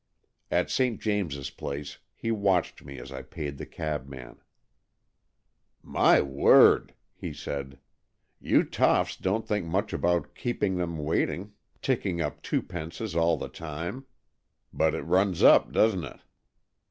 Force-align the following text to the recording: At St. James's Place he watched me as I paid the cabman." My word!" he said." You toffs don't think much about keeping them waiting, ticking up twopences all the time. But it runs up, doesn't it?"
At 0.49 0.71
St. 0.71 0.99
James's 0.99 1.51
Place 1.51 1.99
he 2.15 2.31
watched 2.31 2.83
me 2.83 2.97
as 2.97 3.11
I 3.11 3.21
paid 3.21 3.59
the 3.59 3.67
cabman." 3.67 4.41
My 5.99 6.21
word!" 6.21 6.95
he 7.13 7.31
said." 7.33 7.77
You 8.49 8.63
toffs 8.63 9.15
don't 9.15 9.47
think 9.47 9.67
much 9.67 9.93
about 9.93 10.33
keeping 10.33 10.77
them 10.77 10.97
waiting, 10.97 11.53
ticking 11.83 12.19
up 12.19 12.41
twopences 12.41 13.15
all 13.15 13.37
the 13.37 13.47
time. 13.47 14.07
But 14.73 14.95
it 14.95 15.03
runs 15.03 15.43
up, 15.43 15.71
doesn't 15.71 16.03
it?" 16.05 16.19